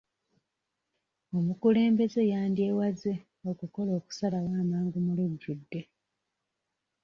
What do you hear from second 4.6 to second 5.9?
amangu mu lujjudde.